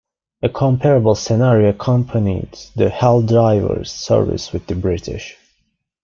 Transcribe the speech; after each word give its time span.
A 0.41 0.49
comparable 0.49 1.13
scenario 1.13 1.69
accompanied 1.69 2.53
the 2.75 2.89
Helldiver's 2.89 3.91
service 3.91 4.51
with 4.51 4.65
the 4.65 4.73
British. 4.73 5.37